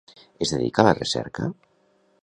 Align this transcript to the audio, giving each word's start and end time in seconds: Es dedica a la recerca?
Es 0.45 0.53
dedica 0.53 0.81
a 0.83 0.87
la 0.87 0.95
recerca? 1.01 1.53